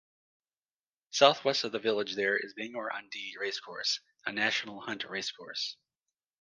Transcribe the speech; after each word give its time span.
South-west 1.11 1.63
of 1.63 1.71
the 1.71 1.77
village 1.77 2.15
there 2.15 2.35
is 2.35 2.55
Bangor-on-Dee 2.55 3.35
racecourse, 3.39 3.99
a 4.25 4.31
National 4.31 4.81
Hunt 4.81 5.03
racecourse. 5.07 5.77